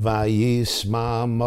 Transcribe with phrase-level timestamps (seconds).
[0.00, 1.44] וישמעמו.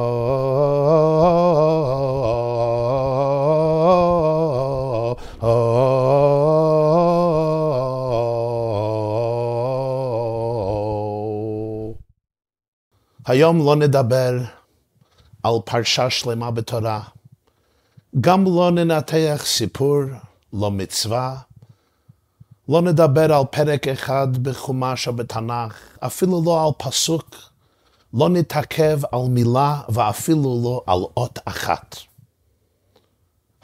[13.25, 14.31] היום לא נדבר
[15.43, 17.01] על פרשה שלמה בתורה.
[18.21, 20.01] גם לא ננתח סיפור,
[20.53, 21.37] לא מצווה.
[22.69, 27.52] לא נדבר על פרק אחד בחומש או בתנ"ך, אפילו לא על פסוק.
[28.13, 31.97] לא נתעכב על מילה ואפילו לא על אות אחת.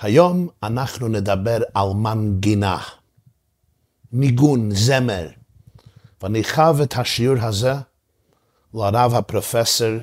[0.02, 2.78] היום אנחנו נדבר על מנגינה,
[4.12, 5.28] ניגון, זמר,
[6.22, 7.74] ואני חב את השיעור הזה
[8.74, 9.94] לרב הפרופסור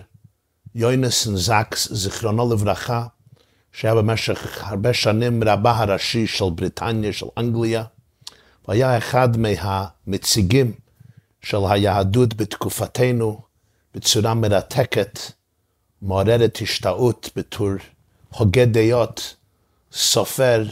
[0.74, 3.06] יוינסון זקס, זיכרונו לברכה,
[3.72, 7.84] שהיה במשך הרבה שנים רבה הראשי של בריטניה, של אנגליה,
[8.68, 10.72] והיה אחד מהמציגים
[11.42, 13.45] של היהדות בתקופתנו
[13.96, 15.18] בצורה מרתקת,
[16.02, 17.70] מעוררת השתאות בתור
[18.28, 19.36] הוגה דעות,
[19.92, 20.64] סופר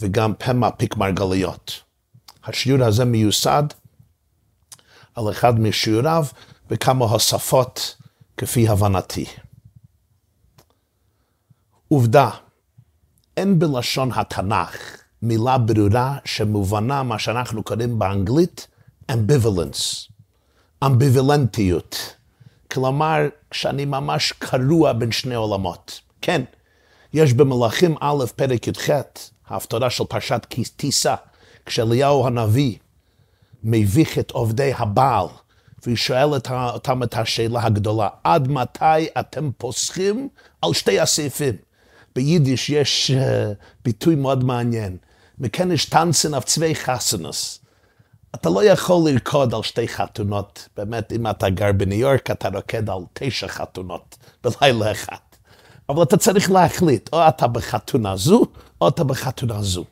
[0.00, 1.82] וגם פה מפיק מרגליות.
[2.44, 3.62] השיעור הזה מיוסד
[5.14, 6.24] על אחד משיעוריו
[6.70, 7.96] בכמה הוספות
[8.36, 9.24] כפי הבנתי.
[11.88, 12.30] עובדה,
[13.36, 14.76] אין בלשון התנ"ך
[15.22, 18.66] מילה ברורה שמובנה מה שאנחנו קוראים באנגלית
[19.12, 20.08] אמביוולנס,
[20.84, 22.21] אמביוולנטיות.
[22.72, 26.00] כלומר, שאני ממש קרוע בין שני עולמות.
[26.22, 26.42] כן,
[27.12, 28.90] יש במלאכים א', פרק י"ח,
[29.48, 31.14] ההפטרה של פרשת תישא,
[31.66, 32.76] כשאליהו הנביא
[33.64, 35.26] מביך את עובדי הבעל,
[35.82, 40.28] והיא שואלת אותם את השאלה הגדולה, עד מתי אתם פוסחים
[40.62, 41.54] על שתי הסעיפים?
[42.14, 43.18] ביידיש יש uh,
[43.84, 44.96] ביטוי מאוד מעניין,
[45.38, 47.61] מכנש טנסן אף צווי חסנוס.
[48.34, 50.68] אתה לא יכול לרקוד על שתי חתונות.
[50.76, 55.16] באמת, אם אתה גר בניו יורק, אתה רוקד על תשע חתונות בלילה אחד.
[55.88, 58.42] אבל אתה צריך להחליט, או אתה בחתונה זו,
[58.80, 59.84] או אתה בחתונה זו.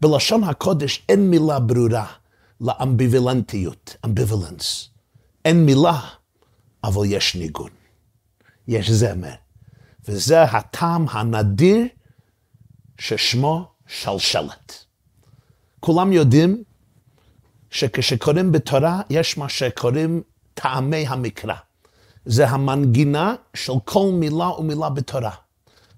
[0.00, 2.06] בלשון הקודש אין מילה ברורה
[2.60, 4.88] לאמביוולנטיות, אמביוולנס.
[5.44, 6.00] אין מילה,
[6.84, 7.70] אבל יש ניגון.
[8.68, 9.34] יש זמר.
[10.08, 11.86] וזה הטעם הנדיר
[12.98, 14.84] ששמו שלשלת.
[15.80, 16.62] כולם יודעים
[17.70, 20.22] שכשקוראים בתורה, יש מה שקוראים
[20.54, 21.54] טעמי המקרא.
[22.24, 25.30] זה המנגינה של כל מילה ומילה בתורה.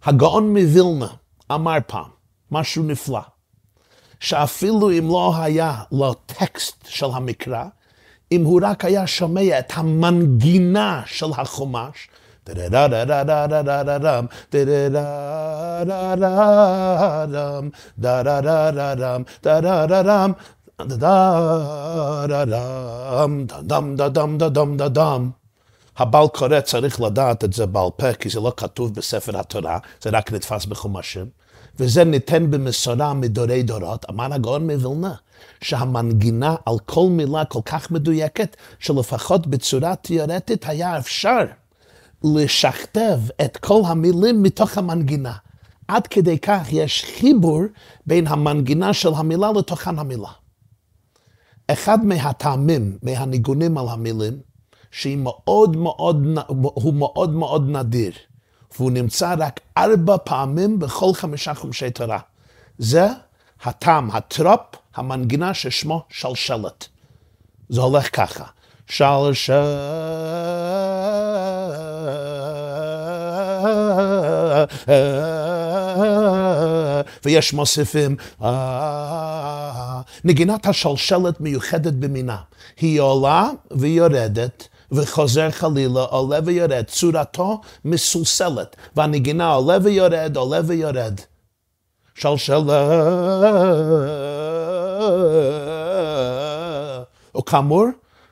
[0.05, 1.07] הגאון מווילנה
[1.53, 2.11] אמר פעם
[2.51, 3.21] משהו נפלא,
[4.21, 7.65] שאפילו אם לא היה לו טקסט של המקרא,
[8.33, 12.09] אם הוא רק היה שומע את המנגינה של החומש,
[25.97, 30.11] הבעל קורא צריך לדעת את זה בעל פה, כי זה לא כתוב בספר התורה, זה
[30.11, 31.27] רק נתפס בחומשים.
[31.79, 34.07] וזה ניתן במסורה מדורי דורות.
[34.11, 35.15] אמר הגאון מווילנה,
[35.61, 41.45] שהמנגינה על כל מילה כל כך מדויקת, שלפחות בצורה תיאורטית היה אפשר
[42.25, 45.33] לשכתב את כל המילים מתוך המנגינה.
[45.89, 47.63] עד כדי כך יש חיבור
[48.07, 50.29] בין המנגינה של המילה לתוכן המילה.
[51.73, 54.41] אחד מהטעמים, מהניגונים על המילים,
[54.91, 56.17] שהוא מאוד מאוד,
[56.95, 58.13] מאוד מאוד נדיר,
[58.77, 62.19] והוא נמצא רק ארבע פעמים בכל חמישה חומשי תורה.
[62.79, 63.09] זה
[63.63, 64.61] הטעם, הטרופ,
[64.95, 66.89] המנגינה ששמו שלשלת.
[67.69, 68.45] זה הולך ככה.
[68.87, 69.59] שלשלת
[77.25, 78.17] ויש מוסיפים,
[80.25, 82.37] נגינת השלשלת מיוחדת במינה.
[82.81, 84.69] היא עולה ויורדת.
[84.93, 91.21] וחוזר חלילה, עולה ויורד, צורתו מסולסלת, והנגינה עולה ויורד, עולה ויורד.
[92.15, 92.65] שלשלת.
[97.39, 97.87] וכאמור,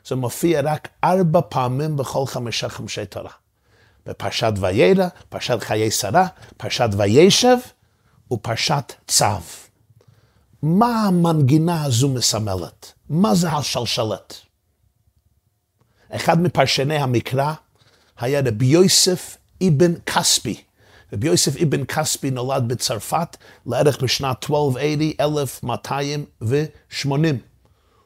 [0.06, 3.30] זה מופיע רק ארבע פעמים בכל חמישה חמשי תורה.
[4.06, 6.26] בפרשת וירא, פרשת חיי שרה,
[6.56, 7.56] פרשת וישב
[8.32, 9.24] ופרשת צו.
[10.62, 12.92] מה המנגינה הזו מסמלת?
[13.08, 14.34] מה זה השלשלת?
[16.10, 17.52] אחד מפרשני המקרא
[18.18, 19.36] היה רבי יוסף
[19.68, 20.62] אבן כספי.
[21.12, 23.36] רבי יוסף אבן כספי נולד בצרפת
[23.66, 27.38] לערך בשנת 1280, 1280.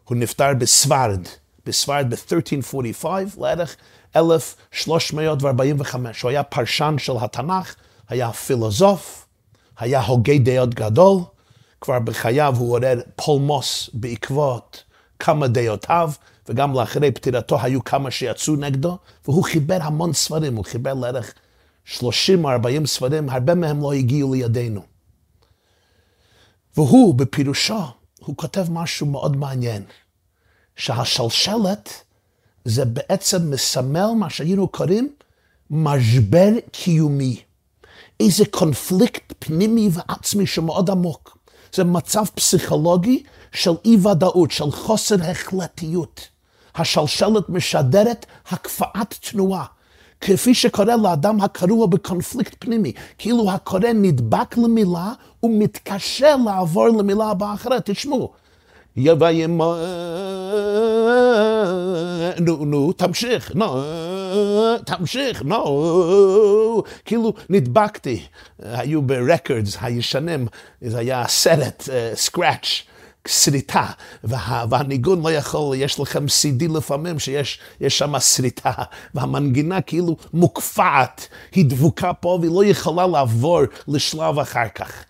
[0.04, 1.20] הוא נפטר בספרד,
[1.66, 3.06] בספרד ב-1345,
[3.38, 3.76] לערך
[4.16, 6.22] 1345.
[6.22, 7.74] הוא היה פרשן של התנ"ך,
[8.08, 9.26] היה פילוסוף,
[9.78, 11.18] היה הוגה דעות גדול,
[11.80, 14.84] כבר בחייו הוא עורר פולמוס בעקבות
[15.18, 16.10] כמה דעותיו,
[16.48, 21.34] וגם לאחרי פטירתו היו כמה שיצאו נגדו, והוא חיבר המון ספרים, הוא חיבר לערך
[21.86, 22.00] 30-40
[22.86, 24.82] ספרים, הרבה מהם לא הגיעו לידינו.
[26.76, 27.80] והוא, בפירושו,
[28.20, 29.82] הוא כותב משהו מאוד מעניין,
[30.76, 32.04] שהשלשלת
[32.64, 35.08] זה בעצם מסמל מה שהיינו קוראים
[35.70, 37.40] משבר קיומי.
[38.20, 41.38] איזה קונפליקט פנימי ועצמי שמאוד עמוק.
[41.74, 43.22] זה מצב פסיכולוגי
[43.52, 46.28] של אי ודאות, של חוסר החלטיות.
[46.74, 49.64] השלשלת משדרת הקפאת תנועה.
[50.20, 57.90] כפי שקורה לאדם הקרוע בקונפליקט פנימי, כאילו הקורא נדבק למילה ומתקשה לעבור למילה הבאה אחרת.
[57.90, 58.32] תשמעו,
[58.96, 59.60] יביים...
[62.40, 63.82] נו, נו, תמשיך, נו,
[64.84, 66.82] תמשיך, נו.
[67.04, 68.22] כאילו נדבקתי.
[68.58, 70.46] היו ברקורדס הישנים,
[70.82, 72.82] זה היה סרט, סקראץ'.
[73.28, 73.86] שריטה,
[74.24, 77.58] וה, והניגון לא יכול, יש לכם CD לפעמים שיש
[77.88, 78.72] שם שריטה,
[79.14, 85.04] והמנגינה כאילו מוקפאת, היא דבוקה פה והיא לא יכולה לעבור לשלב אחר כך.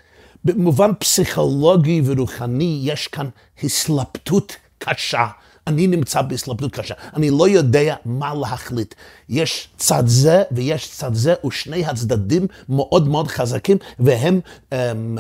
[0.44, 3.28] במובן פסיכולוגי ורוחני יש כאן
[3.62, 5.26] הסלבטות קשה.
[5.66, 8.94] אני נמצא בהסלבטות קשה, אני לא יודע מה להחליט.
[9.28, 14.40] יש צד זה ויש צד זה, ושני הצדדים מאוד מאוד חזקים, והם,
[14.72, 15.18] הם,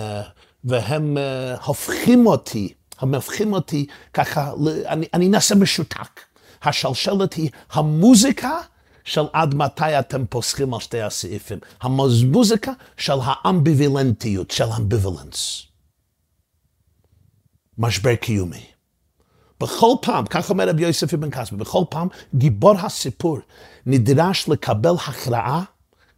[0.64, 4.52] והם אה, הופכים אותי, הם הופכים אותי ככה,
[4.86, 6.20] אני, אני נעשה משותק.
[6.62, 8.58] השלשלת היא המוזיקה
[9.04, 11.58] של עד מתי אתם פוסחים על שתי הסעיפים.
[11.80, 15.62] המוזיקה של האמביבילנטיות, של אמביבילנס.
[17.78, 18.64] משבר קיומי.
[19.60, 23.38] בכל פעם, כך אומר רבי יוסף אבן כספי, בכל פעם גיבור הסיפור
[23.86, 25.62] נדרש לקבל הכרעה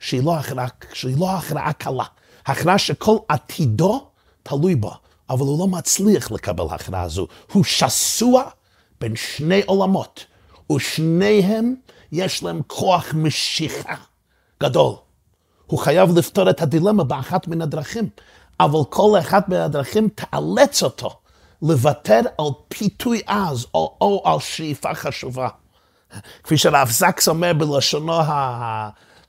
[0.01, 2.05] שהיא לא הכרעה, שהיא לא הכרעה קלה.
[2.47, 4.07] הכרעה שכל עתידו
[4.43, 4.91] תלוי בה,
[5.31, 7.27] אבל הוא לא מצליח לקבל הכרעה הזו.
[7.53, 8.43] הוא שסוע
[9.01, 10.25] בין שני עולמות,
[10.73, 11.75] ושניהם
[12.13, 13.95] יש להם כוח משיכה
[14.63, 14.95] גדול.
[15.67, 18.09] הוא חייב לפתור את הדילמה באחת מן הדרכים,
[18.61, 21.11] אבל כל אחת מן הדרכים תאלץ אותו
[21.63, 25.49] לוותר על פיתוי עז או, או על שאיפה חשובה.
[26.43, 28.19] כפי שהרב זקס אומר בלשונו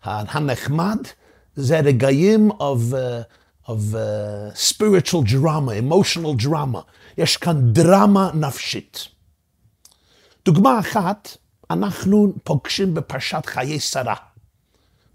[0.03, 0.97] הנחמד,
[1.55, 6.79] זה רגעים of, uh, of uh, spiritual drama, emotional drama.
[7.17, 9.07] יש כאן דרמה נפשית.
[10.45, 11.37] דוגמה אחת,
[11.73, 14.15] אנחנו פוגשים בפרשת חיי שרה.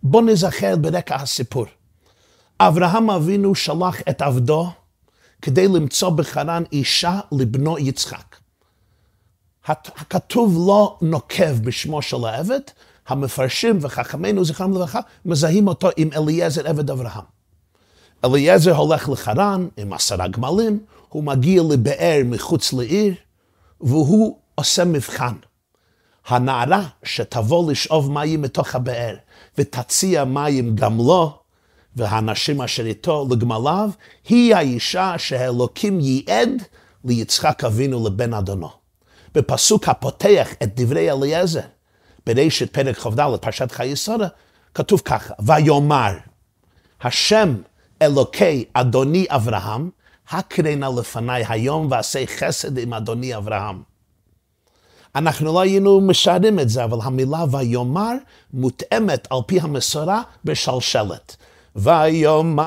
[0.03, 1.67] בואו נזכר ברקע הסיפור.
[2.61, 4.71] אברהם אבינו שלח את עבדו
[5.43, 8.37] כדי למצוא בחרן אישה לבנו יצחק.
[9.67, 12.61] הכתוב לא נוקב בשמו של העבד,
[13.07, 17.25] המפרשים וחכמינו זכרם לברכה מזהים אותו עם אליעזר עבד אברהם.
[18.25, 20.79] אליעזר הולך לחרן עם עשרה גמלים,
[21.09, 23.15] הוא מגיע לבאר מחוץ לעיר,
[23.81, 25.35] והוא עושה מבחן.
[26.29, 29.17] הנערה שתבוא לשאוב מים מתוך הבאר
[29.59, 31.39] ותציע מים גם לו,
[31.97, 33.91] והנשים אשר איתו לגמליו,
[34.29, 36.63] היא האישה שהאלוקים ייעד
[37.05, 38.71] ליצחק אבינו לבן אדונו.
[39.35, 41.61] בפסוק הפותח את דברי אליעזר,
[42.27, 44.29] ברשת פרק כ"ד, פרשת חיי שרה,
[44.75, 46.13] כתוב ככה, ויאמר,
[47.01, 47.57] השם
[48.03, 49.91] אלוקי אדוני אברהם,
[50.31, 53.83] הקרנה לפניי היום ועשה חסד עם אדוני אברהם.
[55.15, 58.13] אנחנו לא היינו משערים את זה, אבל המילה ויאמר
[58.53, 61.37] מותאמת על פי המסורה בשלשלת.
[61.77, 62.65] ויאמר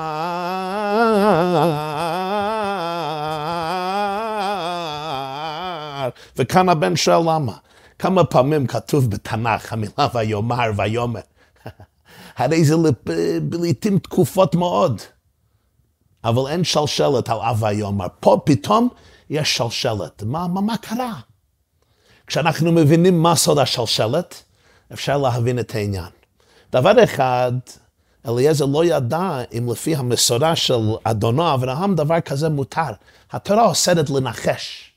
[6.36, 7.52] וכאן הבן שואל למה?
[7.98, 11.20] כמה פעמים כתוב בתנ"ך המילה ויאמר ויאמר?
[12.38, 12.74] הרי זה
[13.52, 15.00] לעיתים תקופות מאוד.
[16.24, 18.06] אבל אין שלשלת על אב ויאמר.
[18.20, 18.88] פה פתאום
[19.30, 20.22] יש שלשלת.
[20.22, 21.12] מה, מה, מה קרה?
[22.32, 24.42] כשאנחנו מבינים מה סוד השלשלת,
[24.92, 26.10] אפשר להבין את העניין.
[26.72, 27.52] דבר אחד,
[28.28, 32.92] אליעזר לא ידע אם לפי המסורה של אדונו אברהם דבר כזה מותר.
[33.32, 34.92] התורה אוסרת לנחש.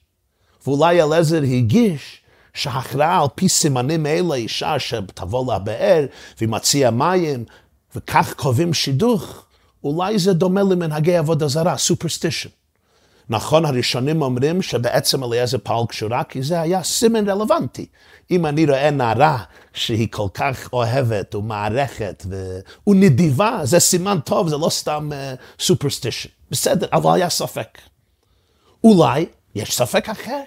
[0.66, 2.22] ואולי אליעזר הגיש
[2.54, 6.06] שהכרעה על פי סימנים אלה, אישה שתבוא לבאר
[6.38, 7.46] והיא מציעה מים,
[7.96, 9.46] וכך קובעים שידוך,
[9.84, 12.50] אולי זה דומה למנהגי עבודה זרה, סופרסטישן.
[13.30, 17.86] נכון, הראשונים אומרים שבעצם אליעזר פעל קשורה, כי זה היה סימן רלוונטי.
[18.32, 22.60] אם אני רואה נערה שהיא כל כך אוהבת ומערכת ו...
[22.88, 25.10] ונדיבה, זה סימן טוב, זה לא סתם
[25.60, 26.30] סופרסטישן.
[26.30, 27.78] Uh, בסדר, אבל היה ספק.
[28.84, 30.42] אולי יש ספק אחר.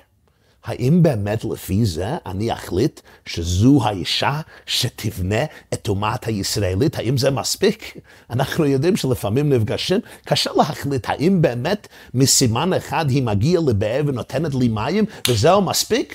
[0.65, 6.99] האם באמת לפי זה אני אחליט שזו האישה שתבנה את אומת הישראלית?
[6.99, 7.97] האם זה מספיק?
[8.31, 14.69] אנחנו יודעים שלפעמים נפגשים, קשה להחליט האם באמת מסימן אחד היא מגיעה לבאר ונותנת לי
[14.69, 16.15] מים וזהו מספיק?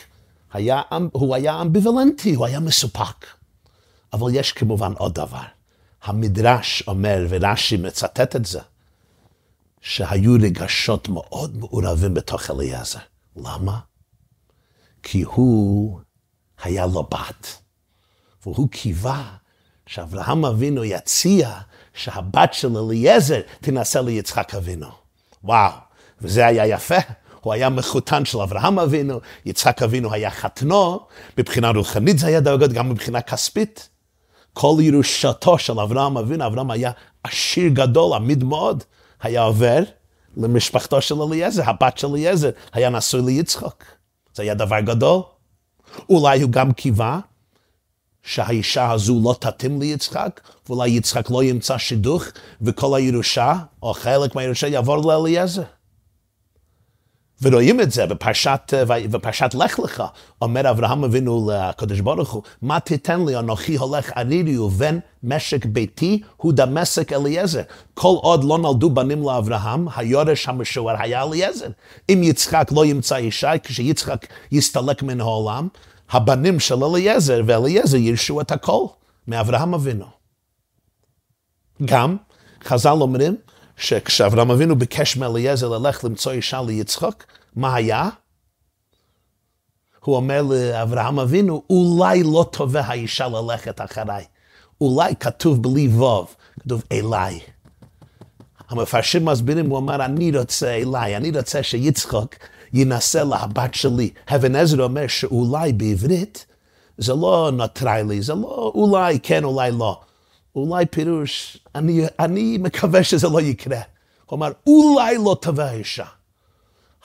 [0.54, 0.82] היה,
[1.12, 3.26] הוא היה אמביוולנטי, הוא היה מסופק.
[4.14, 5.44] אבל יש כמובן עוד דבר.
[6.04, 8.60] המדרש אומר, ורש"י מצטט את זה,
[9.82, 13.00] שהיו רגשות מאוד מעורבים בתוך אליעזר.
[13.36, 13.80] למה?
[15.04, 16.00] כי הוא
[16.64, 17.62] היה לו בת,
[18.46, 19.24] והוא קיווה
[19.86, 21.52] שאברהם אבינו יציע
[21.94, 24.88] שהבת של אליעזר תנסה ליצחק אבינו.
[25.44, 25.72] וואו,
[26.22, 26.96] וזה היה יפה.
[27.42, 31.00] הוא היה מחותן של אברהם אבינו, יצחק אבינו היה חתנו,
[31.38, 33.90] מבחינה רוחנית זה היה דרגות, גם מבחינה כספית.
[34.54, 36.92] כל ירושתו של אברהם אבינו, אברהם היה
[37.24, 38.84] עשיר גדול, עמיד מאוד,
[39.22, 39.80] היה עובר
[40.38, 43.84] למשפחתו של אליעזר, הבת של אליעזר היה נשוי ליצחק.
[44.36, 45.22] זה היה דבר גדול.
[46.10, 47.20] אולי הוא גם קיווה
[48.24, 52.24] שהאישה הזו לא תתאים ליצחק, ואולי יצחק לא ימצא שידוך,
[52.62, 55.64] וכל הירושה, או חלק מהירושה, יעבור לאליעזר.
[57.44, 60.04] ורואים את זה בפרשת, בפרשת לך לך,
[60.42, 66.22] אומר אברהם אבינו לקדוש ברוך הוא, מה תיתן לי, אנוכי הולך ערירי ובן משק ביתי
[66.38, 67.62] הוא דמשק אליעזר.
[67.94, 71.68] כל עוד לא נולדו בנים לאברהם, היורש המשוער היה אליעזר.
[72.10, 75.68] אם יצחק לא ימצא אישה, כשיצחק יסתלק מן העולם,
[76.10, 78.86] הבנים של אליעזר ואליעזר ירשו את הכל
[79.28, 80.06] מאברהם אבינו.
[81.86, 82.18] גם
[82.64, 83.36] חז"ל אומרים
[83.78, 87.24] שכשאברהם אבינו ביקש מאליעזר ללך למצוא אישה ליצחק,
[87.56, 88.10] מה היה?
[90.00, 94.26] הוא אומר לאברהם אבינו, אולי לא טובה האישה ללכת אחריי.
[94.82, 97.40] אולי כתוב בלי ווב, כתוב אליי.
[98.70, 102.36] המפרשים מסבירים, הוא אמר, אני רוצה אליי, אני רוצה שיצחק
[102.74, 104.10] ינסה לבת שלי.
[104.28, 106.46] אבן עזרא אומר שאולי בעברית
[106.98, 110.02] זה לא ניטרלי, זה לא אולי כן, אולי לא.
[110.56, 113.80] אולי פירוש, אני, אני מקווה שזה לא יקרה.
[114.34, 116.06] אמר, אולי לא תבוא האישה.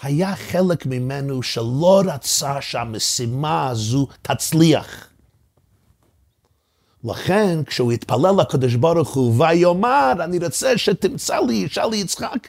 [0.03, 5.09] היה חלק ממנו שלא רצה שהמשימה הזו תצליח.
[7.05, 12.49] לכן, כשהוא התפלל לקדוש ברוך הוא ויאמר, אני רוצה שתמצא לי אישה ליצחק,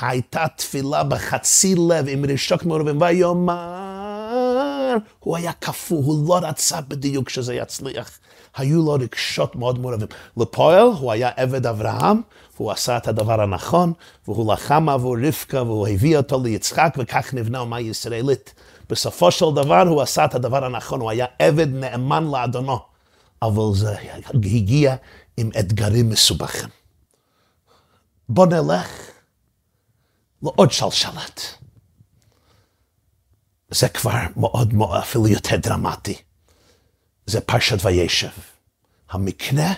[0.00, 7.28] הייתה תפילה בחצי לב עם רשוק מעורבים, ויאמר, הוא היה קפוא, הוא לא רצה בדיוק
[7.28, 8.18] שזה יצליח.
[8.56, 10.08] היו לו רגשות מאוד מעורבים.
[10.36, 12.22] לפועל הוא היה עבד אברהם,
[12.56, 13.92] והוא עשה את הדבר הנכון,
[14.28, 18.54] והוא לחם עבור רבקה, והוא הביא אותו ליצחק, וכך נבנה אומה ישראלית.
[18.90, 22.78] בסופו של דבר הוא עשה את הדבר הנכון, הוא היה עבד נאמן לאדונו.
[23.42, 23.96] אבל זה
[24.34, 24.96] הגיע
[25.36, 26.68] עם אתגרים מסובכים.
[28.28, 28.88] בוא נלך
[30.42, 31.40] לעוד שלשלת.
[33.70, 36.16] זה כבר מאוד מאוד, אפילו יותר דרמטי.
[37.28, 38.28] זה פרשת וישב.
[39.10, 39.74] המקנה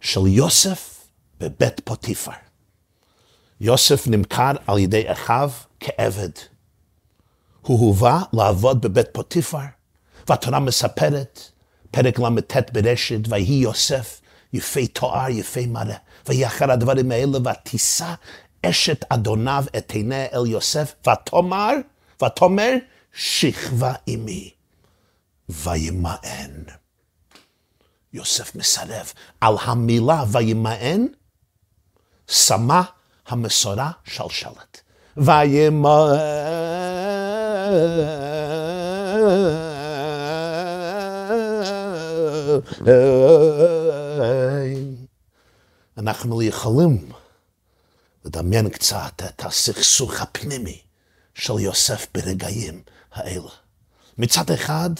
[0.00, 1.06] של יוסף
[1.40, 2.32] בבית פוטיפר.
[3.60, 5.50] יוסף נמכר על ידי אחיו
[5.80, 6.30] כעבד.
[7.60, 9.58] הוא הובא לעבוד בבית פוטיפר,
[10.28, 11.40] והתורה מספרת,
[11.90, 14.20] פרק ל"ט ברשת, ויהי יוסף
[14.52, 15.96] יפה תואר, יפה מראה.
[16.28, 18.14] ויהי אחר הדברים האלה, ותישא
[18.66, 21.72] אשת אדוניו את עיני אל יוסף, ותאמר,
[22.22, 22.72] ותאמר,
[23.12, 24.53] שכבה עמי.
[25.48, 26.62] וימאן.
[28.12, 29.12] יוסף מסרב.
[29.40, 31.06] על המילה וימאן,
[32.28, 32.82] שמה
[33.26, 34.80] המסורה שלשלת.
[35.16, 36.18] וימאן.
[45.98, 47.12] אנחנו יכולים
[48.24, 50.80] לדמיין קצת את הסכסוך הפנימי
[51.34, 52.82] של יוסף ברגעים
[53.12, 53.50] האלה.
[54.18, 54.90] מצד אחד,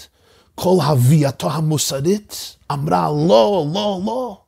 [0.55, 4.41] כל הווייתו המוסרית אמרה לא, לא, לא.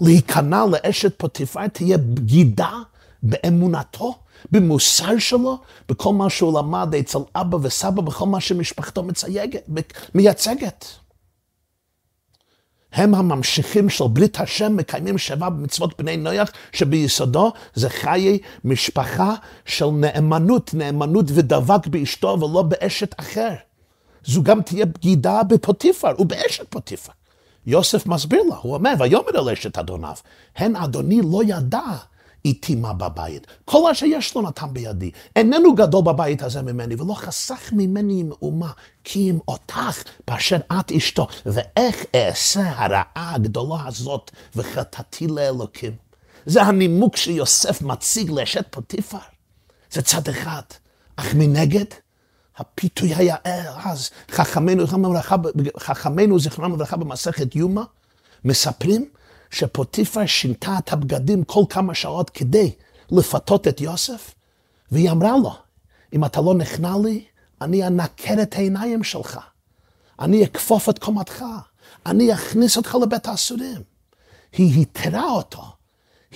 [0.00, 2.72] להיכנע לאשת פוטיפר תהיה בגידה
[3.22, 4.14] באמונתו,
[4.50, 9.68] במוסר שלו, בכל מה שהוא למד אצל אבא וסבא, בכל מה שמשפחתו מצייגת,
[10.14, 10.86] מייצגת.
[12.92, 19.86] הם הממשיכים של ברית השם, מקיימים שבע במצוות בני נויח, שביסודו זה חיי משפחה של
[19.86, 23.54] נאמנות, נאמנות ודבק באשתו ולא באשת אחר.
[24.26, 27.12] זו גם תהיה בגידה בפוטיפר ובאשת פוטיפר.
[27.66, 30.14] יוסף מסביר לה, הוא אומר, ויאמר אל אשת אדוניו,
[30.56, 31.96] הן אדוני לא ידע
[32.44, 33.46] איתי מה בבית.
[33.64, 35.10] כל אשר יש לו נתן בידי.
[35.36, 38.70] איננו גדול בבית הזה ממני, ולא חסך ממני מאומה,
[39.04, 45.92] כי אם אותך באשר את אשתו, ואיך אעשה הרעה הגדולה הזאת, וחטאתי לאלוקים.
[46.46, 49.18] זה הנימוק שיוסף מציג לאשת פוטיפר.
[49.92, 50.62] זה צד אחד.
[51.16, 51.84] אך מנגד,
[52.56, 53.36] הפיתוי היה
[53.84, 54.10] אז.
[54.30, 54.84] חכמינו,
[55.78, 57.82] חכמינו זיכרונם לברכה במסכת יומא,
[58.44, 59.08] מספרים
[59.50, 62.72] שפוטיפר שינתה את הבגדים כל כמה שעות כדי
[63.10, 64.34] לפתות את יוסף,
[64.92, 65.52] והיא אמרה לו,
[66.12, 67.24] אם אתה לא נכנע לי,
[67.60, 69.38] אני אנקר את העיניים שלך.
[70.20, 71.44] אני אכפוף את קומתך.
[72.06, 73.82] אני אכניס אותך לבית האסורים.
[74.52, 75.75] היא התרה אותו.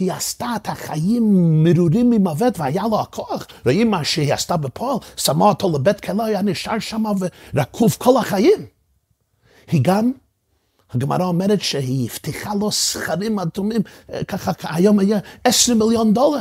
[0.00, 1.24] היא עשתה את החיים
[1.64, 3.46] מרורים ממוות והיה לו הכוח.
[3.64, 4.96] רואים מה שהיא עשתה בפועל?
[5.16, 7.04] שמה אותו לבית כלא, היה נשאר שם
[7.54, 8.66] ורקוב כל החיים.
[9.70, 10.12] היא גם,
[10.94, 13.80] הגמרא אומרת שהיא הבטיחה לו סכרים אדומים,
[14.28, 16.40] ככה היום היה עשרים מיליון דולר.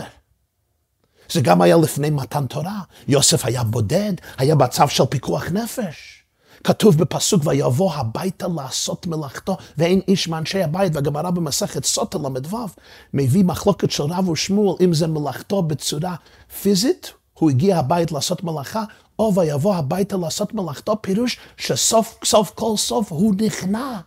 [1.31, 2.81] זה גם היה לפני מתן תורה.
[3.07, 6.18] יוסף היה בודד, היה בצו של פיקוח נפש.
[6.63, 12.57] כתוב בפסוק, ויבוא הביתה לעשות מלאכתו, ואין איש מאנשי הבית, והגמרא במסכת סוטה ל"ו,
[13.13, 16.15] מביא מחלוקת של רב ושמואל, אם זה מלאכתו בצורה
[16.61, 18.83] פיזית, הוא הגיע הבית לעשות מלאכה,
[19.19, 23.99] או ויבוא הביתה לעשות מלאכתו, פירוש שסוף סוף כל סוף הוא נכנע.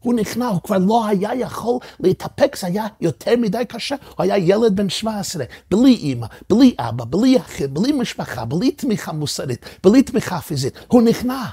[0.00, 3.96] הוא נכנע, הוא כבר לא היה יכול להתאפק, זה היה יותר מדי קשה.
[4.16, 9.12] הוא היה ילד בן 17, בלי אימא, בלי אבא, בלי אחים, בלי משפחה, בלי תמיכה
[9.12, 10.74] מוסרית, בלי תמיכה פיזית.
[10.88, 11.44] הוא נכנע.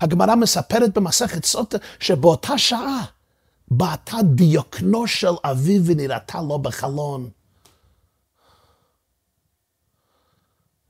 [0.00, 3.04] הגמרא מספרת במסכת סוטה שבאותה שעה
[3.70, 7.30] בעטה דיוקנו של אביו ונראתה לו בחלון.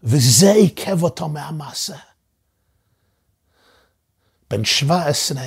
[0.02, 1.96] וזה עיכב אותו מהמעשה.
[4.50, 5.42] בן 17,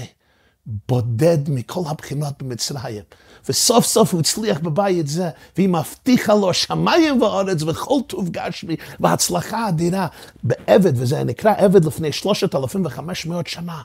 [0.66, 3.04] בודד מכל הבחינות במצרים.
[3.50, 9.70] וסוף סוף הוא הצליח בבית זה, והיא מבטיחה לו שמיים וארץ וכל טוב גשמי והצלחה
[9.70, 10.08] אדירה
[10.44, 13.82] בעבד, וזה נקרא עבד לפני שלושת אלפים וחמש מאות שנה.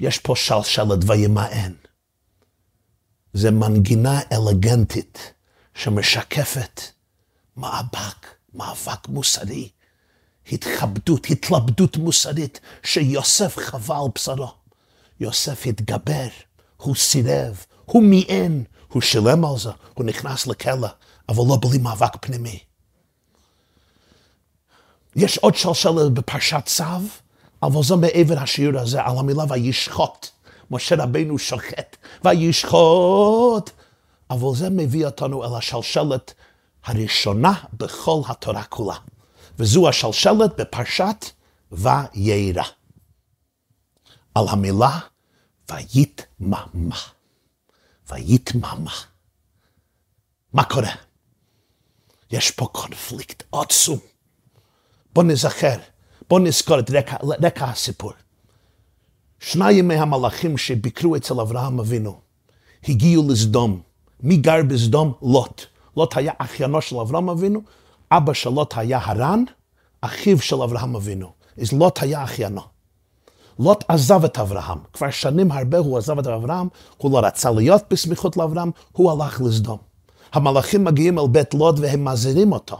[0.00, 1.72] יש פה שלשלת וימאן.
[3.32, 5.32] זה מנגינה אלגנטית
[5.74, 6.80] שמשקפת
[7.56, 9.68] מאבק, מאבק מוסרי,
[10.52, 14.61] התכבדות, התלבדות מוסרית שיוסף חווה על בשרו.
[15.22, 16.28] יוסף התגבר,
[16.76, 20.88] הוא סירב, הוא מיען, הוא שילם על זה, הוא נכנס לכלא,
[21.28, 22.58] אבל לא בלי מאבק פנימי.
[25.16, 26.84] יש עוד שלשלת בפרשת צו,
[27.62, 30.28] אבל זה מעבר השיעור הזה, על המילה וישחוט.
[30.70, 33.70] משה רבנו שוחט, וישחוט.
[34.30, 36.34] אבל זה מביא אותנו אל השלשלת
[36.84, 38.96] הראשונה בכל התורה כולה.
[39.58, 41.24] וזו השלשלת בפרשת
[41.72, 42.62] ויירא.
[44.34, 44.98] על המילה
[45.70, 46.66] ויתממה.
[48.10, 48.92] ויתממה.
[50.52, 50.92] מה קורה?
[52.30, 53.98] יש פה קונפליקט עצום.
[55.12, 55.76] בוא נזכר,
[56.30, 58.12] בוא נזכור את רקע, רקע הסיפור.
[59.40, 62.20] שניים מהמלאכים שביקרו אצל אברהם אבינו
[62.88, 63.80] הגיעו לסדום.
[64.20, 65.14] מי גר בסדום?
[65.22, 65.66] לוט.
[65.96, 67.62] לוט היה אחיינו של אברהם אבינו,
[68.10, 69.44] אבא של לוט היה הרן,
[70.00, 71.32] אחיו של אברהם אבינו.
[71.60, 72.60] אז לוט היה אחיינו.
[73.62, 74.78] לוט עזב את אברהם.
[74.92, 79.40] כבר שנים הרבה הוא עזב את אברהם, הוא לא רצה להיות בסמיכות לאברהם, הוא הלך
[79.40, 79.78] לסדום.
[80.32, 82.78] המלאכים מגיעים אל בית לוט והם מזהירים אותו.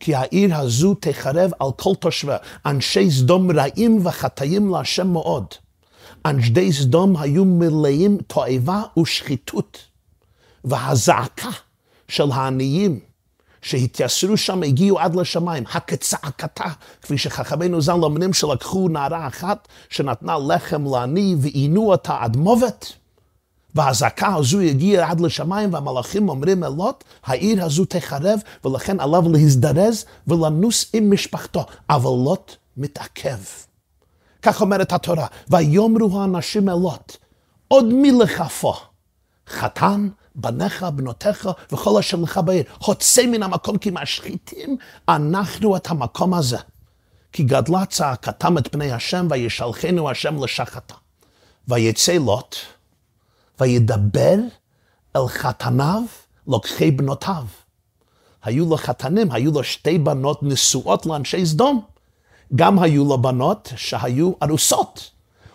[0.00, 2.36] כי העיר הזו תחרב על כל תושביה.
[2.66, 5.46] אנשי סדום רעים וחטאים להשם מאוד.
[6.26, 9.78] אנשי סדום היו מלאים תועבה ושחיתות.
[10.64, 11.48] והזעקה
[12.08, 13.00] של העניים
[13.62, 16.64] שהתייסרו שם הגיעו עד לשמיים, הכצעקתה,
[17.02, 22.92] כפי שחכמינו ז"ל אומרים שלקחו נערה אחת שנתנה לחם לעני ועינו אותה עד מוות.
[23.74, 30.04] והאזעקה הזו הגיעה עד לשמיים והמלאכים אומרים אל לוט, העיר הזו תחרב ולכן עליו להזדרז
[30.26, 31.64] ולנוס עם משפחתו.
[31.90, 33.38] אבל לוט מתעכב.
[34.42, 37.16] כך אומרת התורה, ויאמרו האנשים אל לוט,
[37.68, 37.86] עוד
[38.22, 38.74] לכפו?
[39.48, 40.08] חתן
[40.40, 42.64] בניך, בנותיך וכל אשר לך בעיר.
[42.78, 44.76] הוצא מן המקום כי משחיתים
[45.08, 46.58] אנחנו את המקום הזה.
[47.32, 50.94] כי גדלה צעקתם את פני השם וישלחנו השם לשחתה.
[51.68, 52.56] ויצא לוט
[53.60, 54.36] וידבר
[55.16, 56.02] אל חתניו
[56.46, 57.44] לוקחי בנותיו.
[58.42, 61.82] היו לו חתנים, היו לו שתי בנות נשואות לאנשי סדום.
[62.54, 65.10] גם היו לו בנות שהיו ארוסות.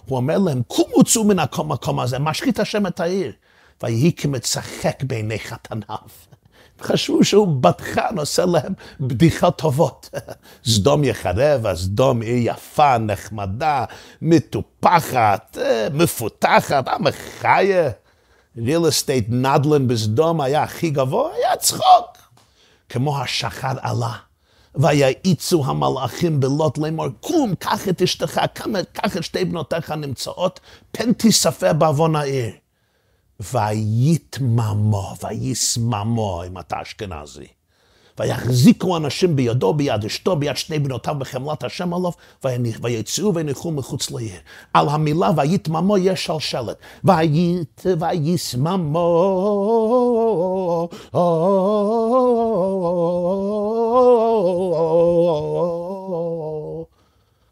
[0.05, 3.31] הוא אומר להם, קומו צאו מן המקום הזה, משחית השם את העיר.
[3.83, 5.97] ויהי כמצחק בעיני חתניו.
[6.81, 10.09] חשבו שהוא בטחן עושה להם בדיחות טובות.
[10.65, 13.85] סדום יחרב, אז סדום היא יפה, נחמדה,
[14.21, 15.57] מטופחת,
[15.93, 17.89] מפותחת, עם חיה.
[18.57, 22.17] real estate נדל"ן בסדום היה הכי גבוה, היה צחוק.
[22.89, 24.13] כמו השחר עלה.
[24.75, 28.41] ויעיצו המלאכים בלוט לאמור, קום, קח את אשתך,
[28.93, 30.59] קח את שתי בנותיך הנמצאות,
[30.91, 32.51] פן תיספה בעוון העיר.
[33.39, 37.47] ויתממו, וישממו, אם אתה אשכנזי.
[38.19, 42.11] ויחזיקו אנשים בידו, ביד אשתו, ביד שני בנותיו בחמלת השם עליו,
[42.81, 44.39] ויצאו וינכו מחוץ לעיר.
[44.73, 46.77] על המילה ויתממו יש שלשלת.
[47.03, 49.05] וית, וישממו.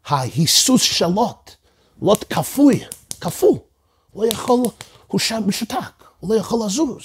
[0.06, 1.50] ההיסוס של לוט,
[2.02, 2.80] לוט כפוי,
[3.20, 3.58] כפו,
[4.16, 4.58] לא יכול,
[5.14, 7.04] הוא שם משותק, הוא לא יכול לזוז.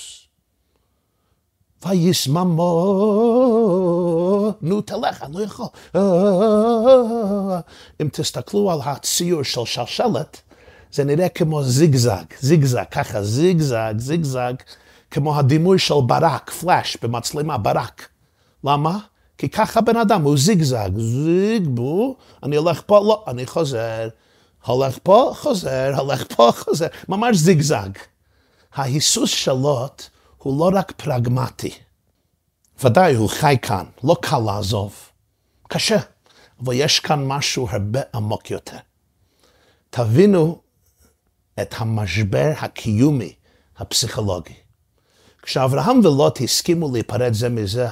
[1.86, 2.72] וישממו,
[4.62, 5.65] נו תלך, אני לא יכול.
[8.02, 10.41] אם תסתכלו על הציור של שלשלת,
[10.91, 14.54] זה נראה כמו זיגזג, זיגזג, ככה זיגזג, זיגזג,
[15.12, 18.08] כמו הדימוי של ברק, פלאש במצלמה, ברק.
[18.63, 19.00] למה?
[19.38, 24.08] כי ככה בן אדם, הוא זיגזג, זיג, בו, אני הולך פה, לא, אני חוזר,
[24.65, 27.89] הולך פה, חוזר, הולך פה, חוזר, ממש זיגזג.
[28.74, 30.04] ההיסוס של לוט
[30.38, 31.72] הוא לא רק פרגמטי,
[32.84, 34.95] ודאי הוא חי כאן, לא קל לעזוב,
[35.67, 35.98] קשה,
[36.63, 38.78] אבל יש כאן משהו הרבה עמוק יותר.
[39.89, 40.62] תבינו
[41.62, 43.34] את המשבר הקיומי
[43.78, 44.54] הפסיכולוגי.
[45.41, 47.88] כשאברהם ולוט הסכימו להיפרד זה מזה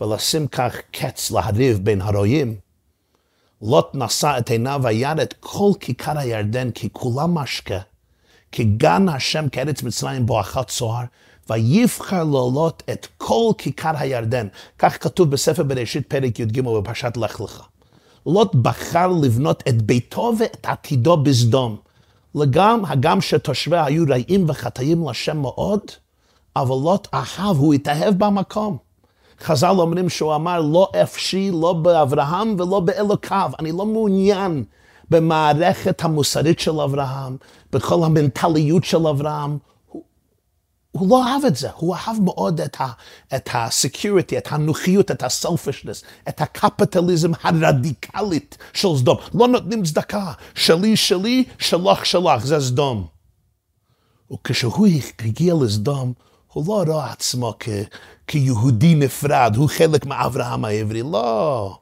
[0.00, 2.56] ולשים כך קץ להריב בין הרועים,
[3.62, 7.78] לוט נשא את עיניו וירא את כל כיכר הירדן כי כולה משקה,
[8.52, 11.04] כי גן השם כארץ מצרים בואכה צוהר,
[11.50, 14.46] ויבחר לו לוט את כל כיכר הירדן.
[14.78, 17.62] כך כתוב בספר בראשית פרק י"ג בפרשת לך לך.
[18.26, 21.76] לוט בחר לבנות את ביתו ואת עתידו בסדום.
[22.34, 25.80] לגם, הגם שתושביה היו רעים וחטאים לשם מאוד,
[26.56, 28.87] אבל לוט אהב, הוא התאהב במקום.
[29.42, 33.50] חז"ל אומרים שהוא אמר, לא אפשי, לא באברהם ולא באלוקיו.
[33.58, 34.64] אני לא מעוניין
[35.10, 37.36] במערכת המוסרית של אברהם,
[37.72, 39.58] בכל המנטליות של אברהם.
[40.92, 42.60] הוא, לא אהב את זה, הוא אהב מאוד
[43.34, 49.16] את ה-security, את הנוחיות, את ה-selfishness, את הקפיטליזם הרדיקלית של סדום.
[49.34, 53.06] לא נותנים צדקה, שלי שלי, שלך שלך, זה סדום.
[54.32, 54.86] וכשהוא
[55.24, 56.12] הגיע לסדום,
[56.52, 57.68] הוא לא רואה עצמו כ,
[58.26, 61.78] כיהודי נפרד, הוא חלק מאברהם העברי, לא.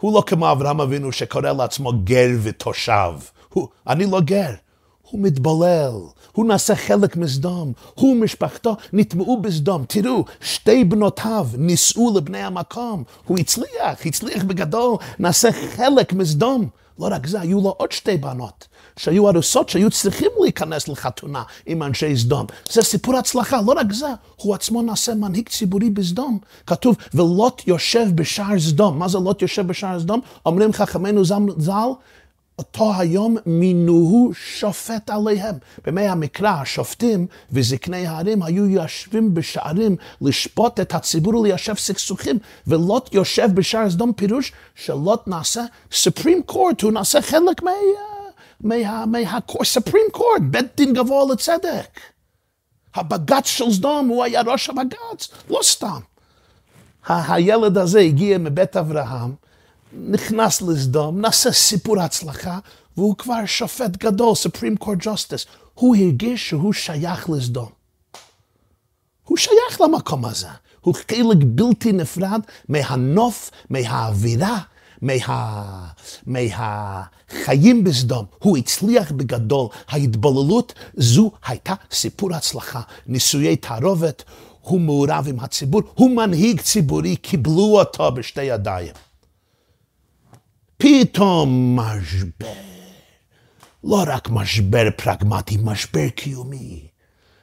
[0.00, 3.12] הוא לא כמו אברהם אבינו שקורא לעצמו גר ותושב.
[3.52, 4.50] הוא, אני לא גר.
[5.10, 5.92] הוא מתבולל,
[6.32, 9.84] הוא נעשה חלק מסדום, הוא ומשפחתו נטמעו בסדום.
[9.88, 16.68] תראו, שתי בנותיו נישאו לבני המקום, הוא הצליח, הצליח בגדול, נעשה חלק מסדום.
[16.98, 18.68] לא רק זה, היו לו עוד שתי בנות.
[18.96, 22.46] שהיו ארוסות שהיו צריכים להיכנס לחתונה עם אנשי סדום.
[22.70, 26.38] זה סיפור הצלחה, לא רק זה, הוא עצמו נעשה מנהיג ציבורי בסדום.
[26.66, 28.98] כתוב, ולוט יושב בשער סדום.
[28.98, 30.20] מה זה לוט יושב בשער סדום?
[30.46, 31.72] אומרים חכמינו ז"ל,
[32.58, 35.54] אותו היום מינוהו שופט עליהם.
[35.84, 43.48] בימי המקרא, השופטים וזקני הערים היו יושבים בשערים לשפוט את הציבור וליישב סכסוכים, ולוט יושב
[43.54, 47.70] בשער סדום, פירוש שלוט נעשה Supreme Court, הוא נעשה חלק מה...
[48.60, 52.00] מה, מהסופרים קורט, בית דין גבוה לצדק.
[52.94, 56.00] הבג"ץ של סדום, הוא היה ראש הבג"ץ, לא סתם.
[57.06, 59.34] הילד הזה הגיע מבית אברהם,
[59.92, 62.58] נכנס לסדום, נעשה סיפור הצלחה,
[62.96, 65.48] והוא כבר שופט גדול, Supreme Court Justice.
[65.74, 67.68] הוא הרגיש שהוא שייך לסדום.
[69.24, 70.48] הוא שייך למקום הזה.
[70.80, 74.58] הוא חלק בלתי נפרד מהנוף, מהאווירה,
[75.02, 75.88] מה,
[76.26, 78.24] מהחיים בסדום.
[78.38, 79.68] הוא הצליח בגדול.
[79.88, 82.80] ההתבוללות זו הייתה סיפור הצלחה.
[83.06, 84.22] נישואי תערובת,
[84.60, 88.92] הוא מעורב עם הציבור, הוא מנהיג ציבורי, קיבלו אותו בשתי ידיים.
[90.76, 92.52] פתאום משבר.
[93.84, 96.80] לא רק משבר פרגמטי, משבר קיומי.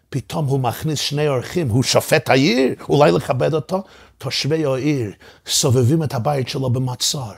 [0.10, 3.84] פתאום הוא מכניס שני אורחים, הוא שופט העיר, אולי לכבד אותו?
[4.22, 5.12] תושבי העיר
[5.48, 7.32] סובבים את הבית שלו במצור,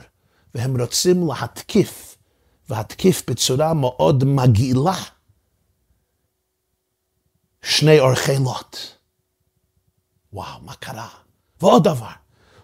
[0.54, 2.16] והם רוצים להתקיף,
[2.68, 4.94] והתקיף בצורה מאוד מגעילה.
[7.62, 8.76] שני אורחי לוט.
[10.32, 11.08] וואו, מה קרה?
[11.60, 12.12] ועוד דבר,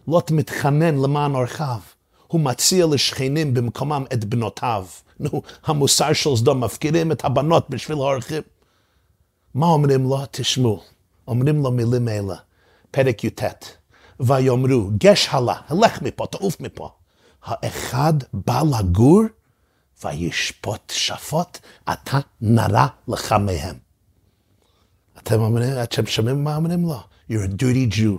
[0.08, 1.80] לוט מתחנן למען אורחיו.
[2.26, 4.86] הוא מציע לשכנים במקומם את בנותיו.
[5.20, 8.42] נו, המוסר של סדום, מפקירים את הבנות בשביל האורחים.
[9.54, 10.18] מה אומרים לו?
[10.30, 10.82] תשמעו,
[11.28, 12.36] אומרים לו מילים אלה,
[12.90, 13.42] פרק י"ט,
[14.20, 16.90] ויאמרו, גש הלאה, הלך מפה, תעוף מפה.
[17.42, 19.22] האחד בא לגור
[20.04, 21.58] וישפוט שפוט,
[21.92, 23.76] אתה נרא לך מהם.
[25.18, 27.00] אתם אומרים, אתם שומעים מה אומרים לו?
[27.30, 28.18] You're a dirty Jew.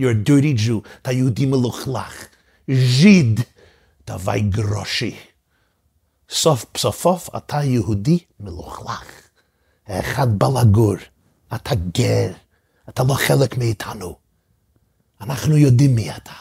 [0.00, 0.88] You're a dirty Jew.
[1.02, 2.26] אתה יהודי מלוכלך.
[2.70, 3.40] ז'יד,
[4.06, 5.16] דווי גרושי.
[6.30, 9.04] סוף סופוף אתה יהודי מלוכלך.
[9.86, 10.94] האחד בא לגור,
[11.54, 12.32] אתה גר,
[12.88, 14.25] אתה לא חלק מאיתנו.
[15.20, 16.32] אנחנו יודעים מי אתה.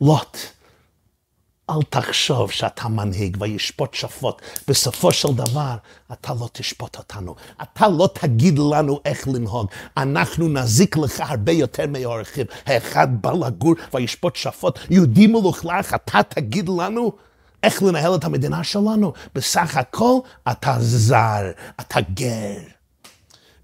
[0.00, 0.38] לוט,
[1.70, 4.42] אל תחשוב שאתה מנהיג וישפוט שפוט.
[4.68, 5.76] בסופו של דבר,
[6.12, 7.34] אתה לא תשפוט אותנו.
[7.62, 9.66] אתה לא תגיד לנו איך לנהוג.
[9.96, 12.46] אנחנו נזיק לך הרבה יותר מהאורחים.
[12.66, 14.78] האחד בא לגור וישפוט שפוט.
[14.90, 17.12] יהודי מלוכלך, אתה תגיד לנו?
[17.62, 19.12] איך לנהל את המדינה שלנו?
[19.34, 20.18] בסך הכל
[20.50, 22.58] אתה זר, אתה גר.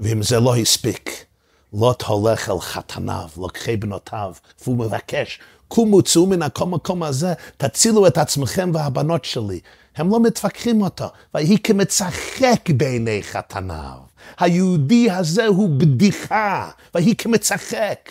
[0.01, 1.25] ואם זה לא הספיק,
[1.73, 8.19] לוט הולך אל חתניו, לוקחי בנותיו, והוא מבקש, קומו צאו מן המקום הזה, תצילו את
[8.19, 9.61] עצמכם והבנות שלי.
[9.97, 13.99] הם לא מתווכחים אותו, ויהי כמצחק בעיני חתניו.
[14.39, 18.11] היהודי הזה הוא בדיחה, ויהי כמצחק.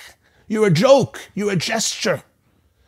[0.51, 2.19] You're a joke, you're a gesture,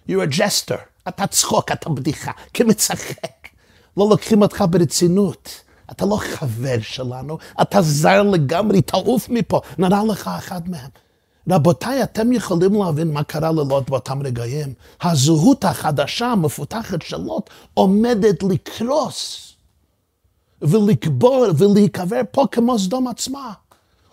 [0.09, 0.77] you're a jester.
[1.07, 3.47] אתה צחוק, אתה בדיחה, כמצחק.
[3.97, 5.66] לא לוקחים אותך ברצינות.
[5.91, 10.89] אתה לא חבר שלנו, אתה זר לגמרי, תעוף מפה, נראה לך אחד מהם.
[11.49, 14.73] רבותיי, אתם יכולים להבין מה קרה ללוט באותם רגעים.
[15.01, 19.53] הזהות החדשה, המפותחת של לוט, עומדת לקרוס
[20.61, 23.53] ולקבור ולהיקבר פה כמו סדום עצמה.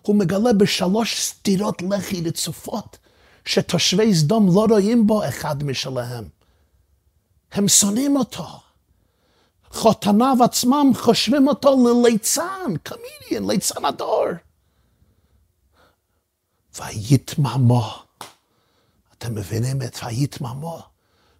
[0.02, 2.98] הוא מגלה בשלוש סטירות לחי רצופות,
[3.44, 6.24] שתושבי סדום לא רואים בו אחד משלהם.
[7.52, 8.46] הם שונאים אותו.
[9.84, 14.24] חותניו עצמם חושבים אותו לליצן, קמידיאן, ליצן הדור.
[16.78, 17.92] ויתממו.
[19.18, 20.78] אתם מבינים את ויתממו?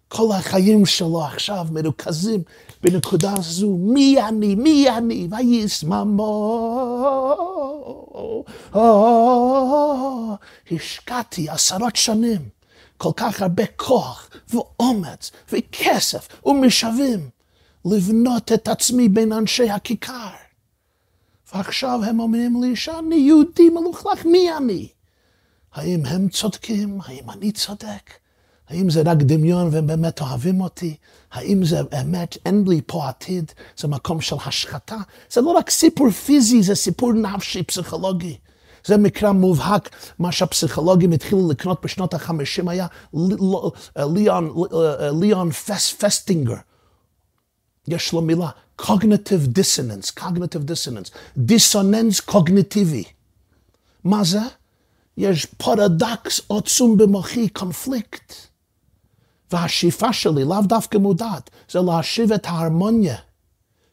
[0.07, 2.43] כל החיים שלו עכשיו מרוכזים
[2.81, 6.25] בנקודה הזו, מי אני, מי אני, וישממו.
[10.71, 12.49] השקעתי עשרות שנים,
[12.97, 17.34] כל כך הרבה כוח ואומץ וכסף ומשאבים
[17.85, 20.29] לבנות את עצמי בין אנשי הכיכר.
[21.53, 24.87] ועכשיו הם אומרים לי שאני יהודי מלוכלך, מי אני?
[25.73, 26.99] האם הם צודקים?
[27.05, 28.11] האם אני צודק?
[28.69, 30.95] האם זה רק דמיון והם באמת אוהבים אותי?
[31.31, 33.51] האם זה אמת, אין לי פה עתיד?
[33.77, 34.97] זה מקום של השחתה?
[35.31, 38.37] זה לא רק סיפור פיזי, זה סיפור נפשי, פסיכולוגי.
[38.85, 42.87] זה מקרה מובהק, מה שהפסיכולוגים התחילו לקנות בשנות החמישים היה
[43.97, 44.53] ליאון,
[45.21, 45.51] ליאון
[45.99, 46.55] פסטינגר.
[47.87, 48.49] יש לו מילה,
[48.81, 53.03] cognitive dissonance, cognitive dissonance, דיסוננס קוגניטיבי.
[54.03, 54.41] מה זה?
[55.17, 58.33] יש פרדוקס עצום במוחי, קונפליקט.
[59.51, 63.15] והשאיפה שלי, לאו דווקא מודעת, זה להשיב את ההרמוניה.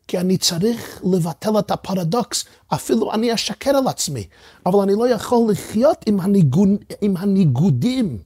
[0.08, 4.26] כי אני צריך לבטל את הפרדוקס, אפילו אני אשקר על עצמי,
[4.66, 6.68] אבל אני לא יכול לחיות עם, הניגוד,
[7.00, 8.18] עם הניגודים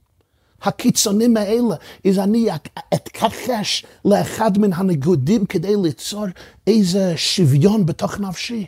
[0.61, 1.75] הקיצוניים האלה,
[2.07, 2.47] אז אני
[2.93, 6.25] אתכחש לאחד מן הניגודים כדי ליצור
[6.67, 8.67] איזה שוויון בתוך נפשי.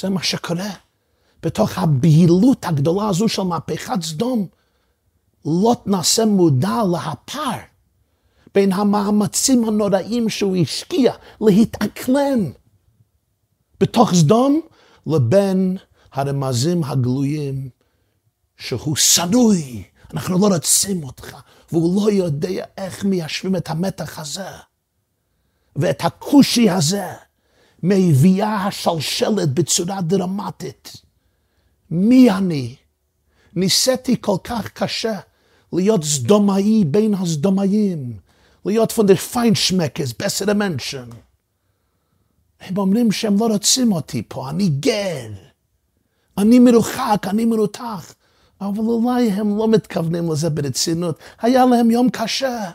[0.00, 0.70] זה מה שקורה.
[1.42, 4.46] בתוך הבהילות הגדולה הזו של מהפכת סדום,
[5.44, 7.58] לוט נעשה מודע להפר
[8.54, 12.52] בין המאמצים הנוראים שהוא השקיע להתאקלם
[13.80, 14.60] בתוך סדום,
[15.06, 15.76] לבין
[16.12, 17.68] הרמזים הגלויים
[18.56, 21.36] שהוא שנוי, אנחנו לא רוצים אותך,
[21.72, 24.48] והוא לא יודע איך מיישבים את המתח הזה
[25.76, 27.06] ואת הכושי הזה
[27.82, 30.92] מביאה השלשלת בצורה דרמטית.
[31.90, 32.76] מי אני?
[33.56, 35.18] ניסיתי כל כך קשה
[35.72, 38.18] להיות סדומאי בין הסדומאים,
[38.64, 41.08] להיות פון דר פיינשמקס, בסר המנשן.
[42.60, 45.30] הם אומרים שהם לא רוצים אותי פה, אני גר,
[46.38, 48.14] אני מרוחק, אני מרותח.
[48.68, 52.70] אבל אולי הם לא מתכוונים לזה ברצינות, היה להם יום קשה.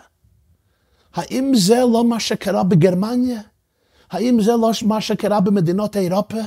[1.15, 3.41] האם זה לא מה שקרה בגרמניה?
[4.12, 6.38] האם זה לא מה שקרה במדינות אירופה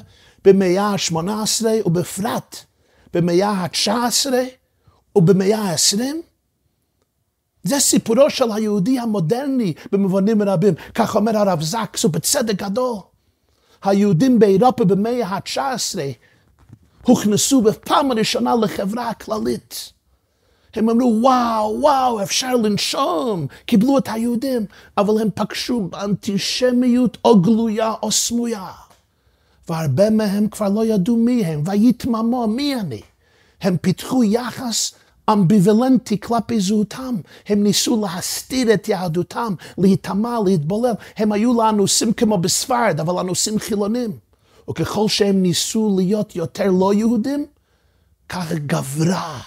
[0.44, 2.56] במאה ה-18 ובפרט
[3.14, 4.26] במאה ה-19
[5.16, 6.00] ובמאה ה-20?
[7.62, 12.96] זה סיפורו של היהודי המודרני במובנים רבים, כך אומר הרב זקס, ובצדק גדול.
[13.82, 15.98] היהודים באירופה במאה ה-19
[17.10, 19.92] הוכנסו בפעם הראשונה לחברה הכללית.
[20.74, 24.66] הם אמרו, וואו, וואו, אפשר לנשום, קיבלו את היהודים,
[24.98, 28.70] אבל הם פגשו באנטישמיות או גלויה או סמויה.
[29.68, 33.00] והרבה מהם כבר לא ידעו מי הם, ויתממו, מי אני?
[33.60, 34.92] הם פיתחו יחס
[35.32, 37.14] אמביוולנטי כלפי זהותם.
[37.48, 40.94] הם ניסו להסתיר את יהדותם, להיטמע, להתבולל.
[41.16, 44.29] הם היו לאנוסים כמו בספרד, אבל אנוסים חילונים.
[44.70, 47.46] וככל שהם ניסו להיות יותר לא יהודים,
[48.28, 49.40] כך גברה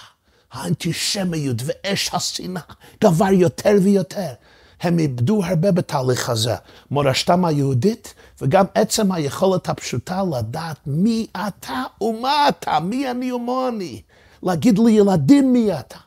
[0.52, 2.62] האנטישמיות ואש השנאה,
[3.04, 4.32] גבר יותר ויותר.
[4.80, 6.54] הם איבדו הרבה בתהליך הזה,
[6.90, 14.02] מורשתם היהודית, וגם עצם היכולת הפשוטה לדעת מי אתה ומה אתה, מי אני ומה אני.
[14.42, 15.98] להגיד לילדים מי אתה.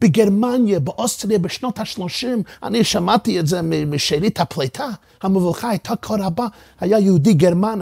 [0.00, 2.26] בגרמניה, באוסטריה, בשנות ה-30,
[2.62, 4.88] אני שמעתי את זה משארית הפליטה,
[5.22, 6.46] המבוכה הייתה כה רבה,
[6.80, 7.78] היה יהודי גרמן,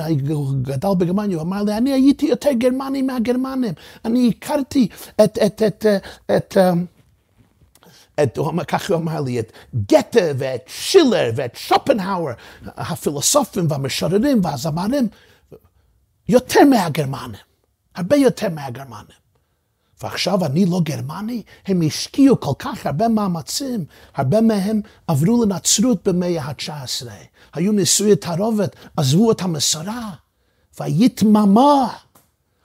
[0.62, 4.88] גדל בגרמניה, הוא אמר לי, אני הייתי יותר גרמני מהגרמנים, אני הכרתי
[5.24, 5.86] את, את, את, את,
[6.36, 6.58] את,
[8.22, 9.52] את, ככה הוא אמר לי, את
[9.86, 12.32] גתה ואת שילר ואת שופנהאואר,
[12.66, 15.08] הפילוסופים והמשוררים והזמרים,
[16.28, 17.40] יותר מהגרמנים,
[17.94, 19.21] הרבה יותר מהגרמנים.
[20.02, 23.84] ועכשיו אני לא גרמני, הם השקיעו כל כך הרבה מאמצים,
[24.14, 27.06] הרבה מהם עברו לנצרות במאה ה-19.
[27.54, 30.10] היו נישואי תערובת, עזבו את המסורה,
[30.80, 31.88] ויתממה.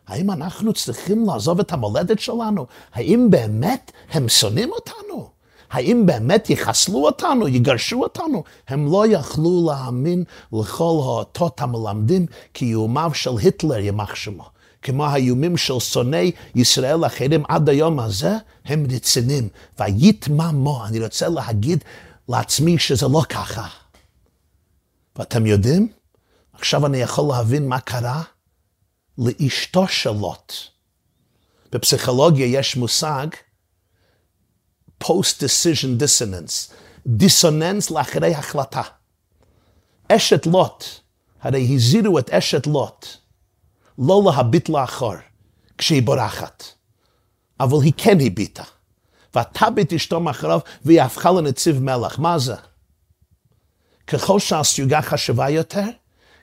[0.08, 2.66] האם אנחנו צריכים לעזוב את המולדת שלנו?
[2.94, 5.30] האם באמת הם שונאים אותנו?
[5.70, 8.44] האם באמת יחסלו אותנו, יגרשו אותנו?
[8.68, 10.24] הם לא יכלו להאמין
[10.54, 14.57] לכל האותות המלמדים קיומיו של היטלר, יימח שמו.
[14.82, 18.32] כמו האיומים של שונאי ישראל אחרים עד היום הזה,
[18.66, 19.50] הם רציניים.
[19.80, 21.84] ויתממו, אני רוצה להגיד
[22.30, 23.68] לעצמי שזה לא ככה.
[25.16, 25.88] ואתם יודעים?
[26.54, 28.24] עכשיו אני יכול להבין מה קרה
[29.18, 30.54] לאשתו של לוט.
[31.72, 33.28] בפסיכולוגיה יש מושג
[35.04, 36.74] post-decision dissonance,
[37.08, 38.82] דיסוננס לאחרי החלטה.
[40.08, 40.84] אשת לוט,
[41.42, 43.06] הרי הזהירו את אשת לוט
[43.98, 45.14] לא להביט לאחור
[45.78, 46.64] כשהיא בורחת,
[47.60, 48.64] אבל היא כן הביטה.
[49.38, 52.20] ותביט אשתו מאחוריו והיא הפכה לנציב מלח.
[52.20, 52.56] מה זה?
[54.08, 55.86] ככל שהסוגה חשובה יותר,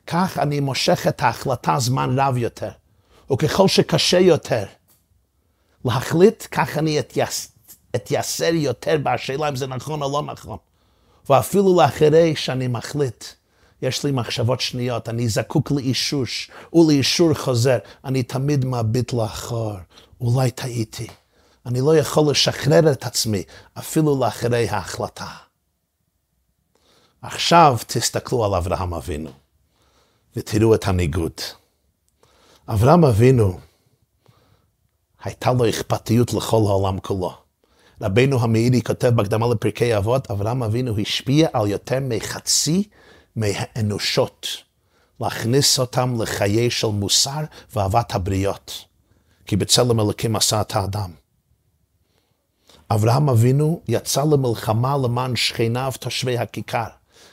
[0.07, 2.71] כך אני מושך את ההחלטה זמן רב יותר.
[3.33, 4.65] וככל שקשה יותר
[5.85, 7.53] להחליט, כך אני אתייס,
[7.97, 10.59] אתייסר יותר בשאלה אם זה נכון או לא נכון.
[11.31, 13.25] ואפילו לאחרי שאני מחליט,
[13.85, 19.73] יש לי מחשבות שניות, אני זקוק לאישוש ולאישור חוזר, אני תמיד מביט לאחור,
[20.21, 21.07] אולי טעיתי.
[21.67, 23.43] אני לא יכול לשחרר את עצמי
[23.79, 25.29] אפילו לאחרי ההחלטה.
[27.23, 29.31] עכשיו תסתכלו על אברהם אבינו
[30.37, 31.41] ותראו את הניגוד.
[32.69, 33.59] אברהם אבינו,
[35.23, 37.35] הייתה לו אכפתיות לכל העולם כולו.
[38.01, 42.85] רבנו המאירי כותב בהקדמה לפרקי אבות, אברהם אבינו השפיע על יותר מחצי
[43.37, 44.47] מהאנושות,
[45.21, 47.41] להכניס אותם לחיי של מוסר
[47.75, 48.85] ואהבת הבריות,
[49.47, 51.11] כי בצלם אלוקים עשה את האדם.
[52.91, 56.89] אברהם אבינו יצא למלחמה למען שכניו תושבי הכיכר.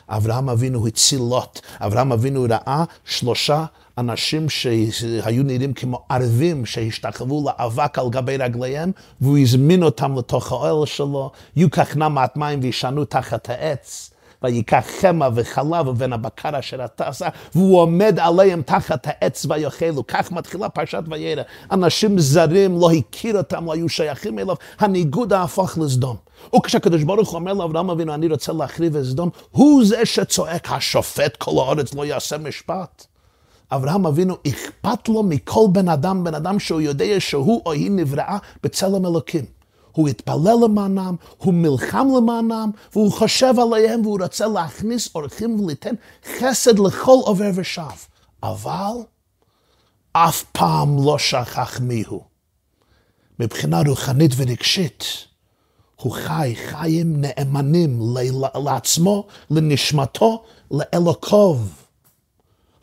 [0.09, 1.59] אברהם אבינו הציל לוט.
[1.79, 3.65] אברהם אבינו ראה שלושה
[3.97, 10.85] אנשים שהיו נראים כמו ערבים שהשתחוו לאבק על גבי רגליהם, והוא הזמין אותם לתוך האוהל
[10.85, 14.10] שלו, יוקח נא מעט מים וישנו תחת העץ.
[14.43, 20.07] ויקח חמא וחלב ובין הבקר אשר אתה עשה, והוא עומד עליהם תחת העץ ויאכלו.
[20.07, 21.43] כך מתחילה פרשת וירא.
[21.71, 26.15] אנשים זרים, לא הכיר אותם, לא היו שייכים אליו, הניגוד הפך לסדום.
[26.55, 31.37] וכשהקדוש ברוך הוא אומר לאברהם אבינו, אני רוצה להחריב את סדום, הוא זה שצועק, השופט
[31.37, 33.05] כל הארץ לא יעשה משפט.
[33.71, 38.37] אברהם אבינו אכפת לו מכל בן אדם, בן אדם שהוא יודע שהוא או היא נבראה
[38.63, 39.60] בצלם אלוקים.
[39.91, 45.95] הוא התפלל למענם, הוא מלחם למענם, והוא חושב עליהם והוא רוצה להכניס אורחים וליתן
[46.39, 47.81] חסד לכל עובר ושב.
[48.43, 48.93] אבל
[50.13, 52.23] אף פעם לא שכח מיהו.
[53.39, 55.03] מבחינה רוחנית ורגשית,
[55.95, 57.99] הוא חי חיים נאמנים
[58.65, 61.57] לעצמו, לנשמתו, לאלוקיו.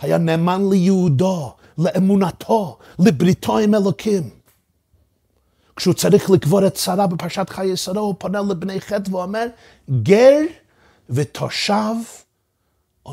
[0.01, 4.31] היה נאמן ליהודו, לאמונתו, לבריתו עם אלוקים.
[5.79, 9.47] כשהוא צריך לקבור את שרה בפרשת חיי שרה, הוא פונה לבני חטא ואומר,
[10.03, 10.41] גר
[11.11, 11.95] ותושב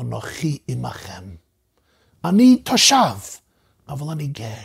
[0.00, 1.22] אנוכי עמכם.
[2.24, 3.18] אני תושב,
[3.88, 4.62] אבל אני גר.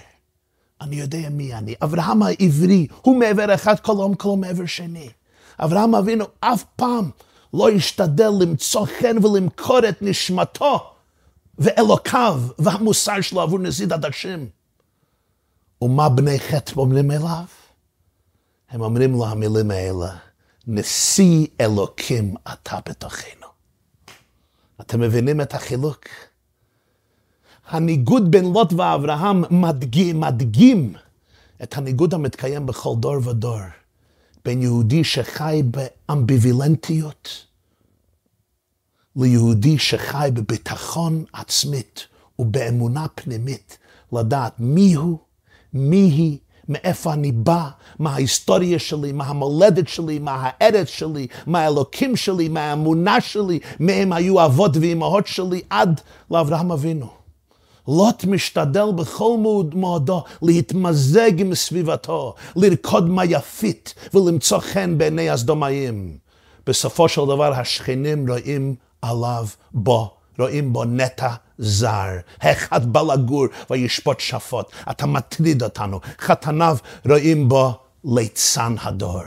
[0.82, 1.76] אני יודע מי אני.
[1.84, 5.10] אברהם העברי, הוא מעבר אחד, כל העם כולו מעבר שני.
[5.60, 7.10] אברהם אבינו אף פעם
[7.54, 10.92] לא השתדל למצוא חן ולמכור את נשמתו
[11.58, 14.50] ואלוקיו והמוסר שלו עבור נזיד עדשים.
[15.82, 17.61] ומה בני חטא אומרים אליו?
[18.72, 20.18] הם אומרים לו המילים האלה,
[20.68, 23.48] נשיא אלוקים אתה בתוכנו.
[24.82, 26.06] אתם מבינים את החילוק?
[27.68, 30.94] הניגוד בין לוט ואברהם מדגים, מדגים
[31.64, 33.60] את הניגוד המתקיים בכל דור ודור,
[34.46, 37.46] בין יהודי שחי באמביבילנטיות
[39.16, 42.08] ליהודי שחי בביטחון עצמית
[42.40, 43.78] ובאמונה פנימית,
[44.14, 45.18] לדעת מיהו,
[45.74, 46.38] מי היא,
[46.70, 52.48] מאיפה אני בא, מה ההיסטוריה שלי, מה המולדת שלי, מה הארץ שלי, מה האלוקים שלי,
[52.48, 56.02] מה האמונה שלי, מהם היו אבות ואימהות שלי עד
[56.32, 57.22] לאברהם אבינו.
[57.88, 59.38] לוט משתדל בכל
[59.74, 66.18] מועדו להתמזג עם סביבתו, לרקוד מה יפית ולמצוא חן בעיני הסדומאים.
[66.68, 72.10] בסופו של דבר השכנים רואים עליו בו, רואים בו נטע זר.
[72.40, 74.72] אחד בא לגור וישפוט שפוט.
[74.92, 76.00] אתה מטריד אותנו.
[76.20, 79.24] חתניו רואים בו ליצן הדור.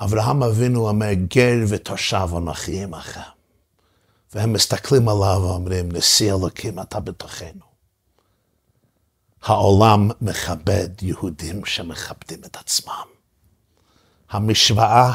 [0.00, 3.20] אברהם אבינו אומר, גר ותושב אנוכי עמכם.
[4.34, 7.68] והם מסתכלים עליו ואומרים, נשיא אלוקים, אתה בתוכנו.
[9.42, 13.04] העולם מכבד יהודים שמכבדים את עצמם.
[14.30, 15.12] המשוואה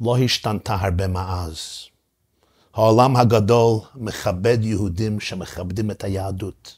[0.00, 1.88] לא השתנתה הרבה מאז.
[2.74, 6.76] העולם הגדול מכבד יהודים שמכבדים את היהדות.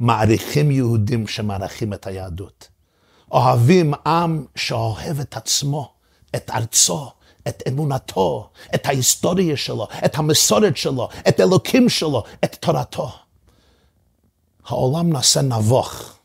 [0.00, 2.68] מעריכים יהודים שמעריכים את היהדות.
[3.30, 5.92] אוהבים עם שאוהב את עצמו,
[6.36, 7.10] את ארצו,
[7.48, 13.12] את אמונתו, את ההיסטוריה שלו, את המסורת שלו, את אלוקים שלו, את תורתו.
[14.66, 16.18] העולם נעשה נבוך,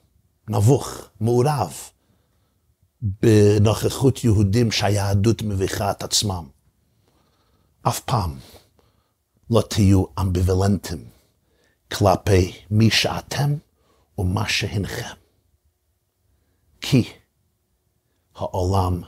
[0.50, 1.74] נבוך, מעורב,
[3.02, 6.44] בנוכחות יהודים שהיהדות מביכה את עצמם.
[7.88, 8.38] אף פעם
[9.54, 11.10] לא תהיו אמביוולנטים
[11.92, 13.54] כלפי מי שאתם
[14.18, 15.16] ומה שהנכם.
[16.82, 17.14] כי
[18.36, 19.02] העולם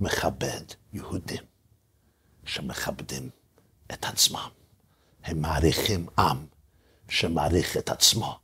[0.00, 1.42] מכבד יהודים
[2.44, 3.30] שמכבדים
[3.92, 4.48] את עצמם.
[5.24, 6.46] הם מעריכים עם
[7.08, 8.38] שמעריך את עצמו,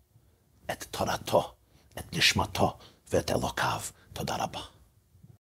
[0.70, 1.54] את תורתו,
[1.98, 2.78] את נשמתו
[3.10, 3.80] ואת אלוקיו.
[4.12, 4.60] תודה רבה.